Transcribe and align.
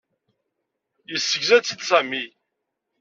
Yessegza-tt-id 1.11 1.81
Sami. 1.89 2.23